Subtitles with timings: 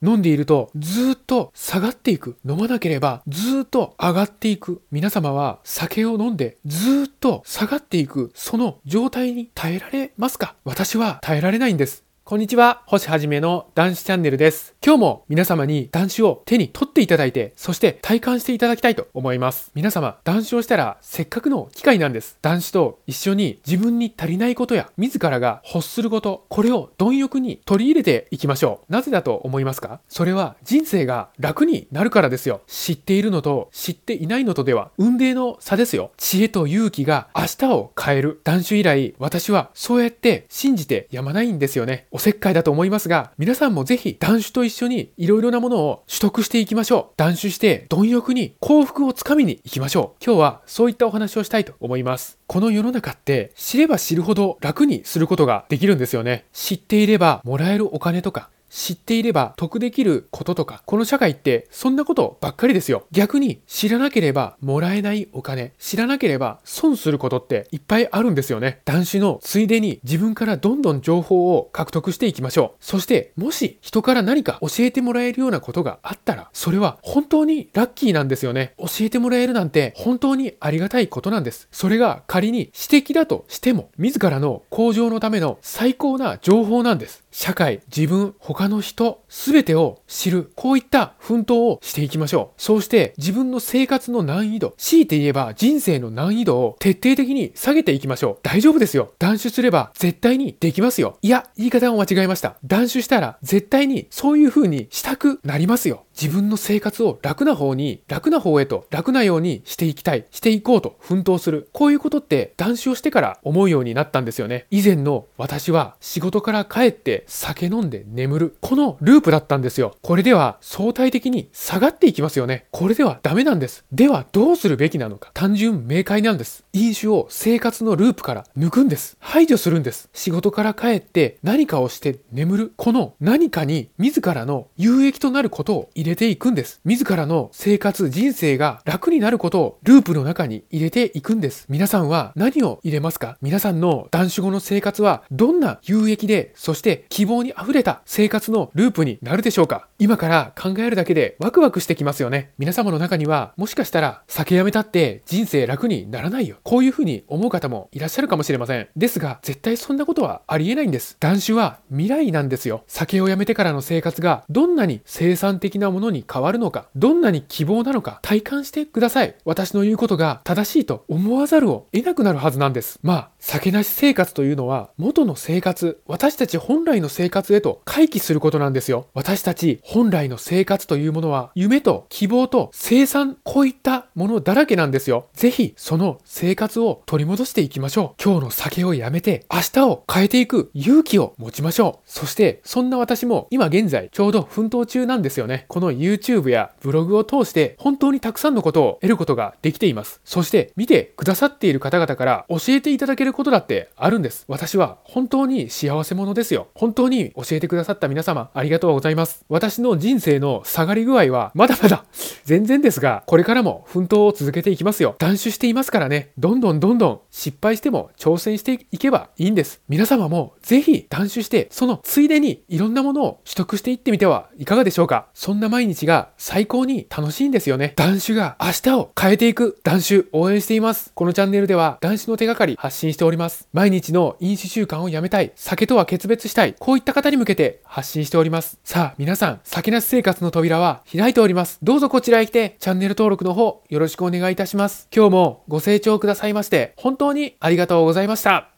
[0.00, 2.36] 飲んでいるとずっと下がっていく。
[2.48, 4.82] 飲まなければずっと上がっていく。
[4.90, 8.30] 皆様は酒を飲んでずっと下がっていく。
[8.34, 10.54] その状態に耐えられますか？
[10.64, 12.04] 私は耐えられないんです。
[12.28, 14.74] こんにちは、星はじめの男子チャンネルです。
[14.84, 19.70] 今日も皆様に男子を手に取っていただいて、そして体感していただきたいと思います。
[19.74, 22.36] 皆様、男子をしたらせっかくの機会なんです。
[22.42, 28.92] 男子と一緒に自分に足りないことや、自らが欲すること、これを貪欲に取り入れていきましょう。
[28.92, 30.00] なぜだと思いますか？
[30.06, 32.60] それは人生が楽になるからですよ。
[32.66, 36.10] 知っているのと知っていないのとでは、運命の差ですよ。
[36.18, 38.42] 知恵と勇気が明日を変える。
[38.44, 42.06] 男子以来、私はそうやって信じてやまないんですよね。
[42.18, 47.14] おせっかいだと思いますが、皆さんもぜひ断酒と一緒にいろいろなものを取得していきましょう。
[47.16, 50.24] 断酒して貪欲に幸福をつかみに行きましょう。
[50.24, 52.36] 今日はそういったお話をしたいと思います。
[52.48, 56.46] この世の中って知れば知るほど楽にすることができるんですよね。
[56.52, 63.06] 知っていればもらえるお金とか知っていれば得できることとか、この社会ってそんなことばっかりですよ。
[63.10, 68.80] 逆に知らなければもらえないお金、知らなければ損することっていっぱいあるんですよね。
[68.84, 72.84] 男子のついでに自分からどんどん情報を獲得していきましょう。
[72.84, 78.74] そしてもし人から何か教えてもらえるようなことがあったら、それは本当にラッキーなんですよね。
[78.78, 81.68] 教えてもらえるなんて本当にありがたいことなんです。
[81.70, 87.24] それが仮に指摘だとしても、自らの向上のための最高な情報なんです。
[87.40, 90.50] 社会、自分、他の人、すべてを知る。
[90.56, 92.60] こういった奮闘をしていきましょう。
[92.60, 98.38] そうして自分の生活の難易度、強いて言えば人生の難易度を徹底的に下げていきましょう。
[98.42, 99.12] 大丈夫ですよ。
[99.20, 101.16] 断酒すれば絶対にできますよ。
[101.22, 102.56] いや、言い方を間違えました。
[102.64, 106.06] 断酒したら絶対にそういう風にしたくなりますよ。
[106.20, 111.68] 自分の生活を楽な方に、楽な方へと、楽なようにしていきたい、していこうと奮闘する。
[111.72, 114.66] こういうことって断酒をしてから思うようになったんですよね。
[114.72, 118.56] 以前の私は仕事から帰って酒飲んで眠る。
[118.60, 119.94] このループだったんですよ。
[120.02, 122.66] これでは相対的に下がっていきますよね。
[122.72, 123.84] これではダメなんです。
[123.92, 125.30] ではどうするべきなのか。
[125.34, 126.64] 単純明快なんです。
[126.72, 129.16] 飲酒を生活のループから抜くんです。
[129.20, 130.08] 排除するんです。
[130.12, 132.72] 仕事から帰って何かをして眠る。
[132.76, 136.80] この何かに自らの有益となることを入れ入れていくんです。
[136.86, 141.66] 自らの生活、人生が楽になることをループの中に入れていくんです。
[141.68, 143.36] 皆さんは何を入れますか？
[143.42, 149.86] 皆さんの男子後の生活はどんな有益で、そして希望に溢れた生活のループになるでしょうか？
[149.98, 152.52] 今から考えるだけでワクワクしてきますよね。
[152.56, 156.56] 皆様の中には、もしかしたら酒やめたって人生楽にならないよ。
[156.62, 158.88] こういうふうに思う方もいらっしゃるかもしれません。
[158.96, 161.18] ですが、絶対そんなことはありえないんです。
[161.20, 162.82] 男子は未来なんですよ。
[162.86, 169.34] 酒をやめてからの生活がどんなに生産的なものものに変わるのか、どんなに希望なのか体感してください。
[169.44, 173.00] 私の言うことが正しいと思わざるを得なくなるはずなんです。
[173.02, 179.06] まあ、酒なし生活というのは元の生活、私たち本来の生活へと回帰することなんですよ。
[179.14, 185.28] 私たち本来の生活というものは夢と希望と生産、こういったものだらけなんですよ。
[185.32, 188.22] ぜひその生活を取り戻していきましょう。
[188.22, 192.10] 今日の酒をやめて明日を変えていく勇気を持ちましょう。
[192.10, 195.64] そしてそんな私も今現在ちょうど奮闘中なんですよね。
[195.68, 200.20] この YouTube やブログを通して本当にたくさんのことを得ることができています。
[200.24, 204.44] そして見てくださっている方々から教えていただけることだってあるんです。
[204.48, 206.68] 私は本当に幸せ者ですよ。
[206.74, 209.44] 本当に教えてくださった皆様ありがとうございます。
[209.48, 212.04] 私の人生の下がり具合はまだまだ
[212.44, 215.14] 全然ですが、これからも奮闘を続けていきますよ。
[215.18, 219.80] 断酒していますからね、どんどんどんどん失敗しても挑戦していけばいいんです。
[219.88, 225.28] 皆様もぜひ断酒して、そのついでにいろんなものを取得していってみてはいかがでしょうか。
[225.34, 227.92] そんな毎日が最高に楽しいんですよね。
[227.96, 231.12] 男子が明日を変えていく男子応援しています。
[231.14, 233.68] このチャンネルでは男子の手がかり発信しております。
[233.72, 238.78] 毎日の飲酒習慣をやめたい、酒とは決別したい、こういった方に向けて発信しております。
[238.84, 241.78] さあ、皆さん、酒なし生活の扉は開いております。
[241.82, 245.08] どうぞこちらただいて、チャンネル登録の方、よろしくお願いいたします。
[245.12, 248.77] 今日もご清聴くださいまして、本当にありがとうございました。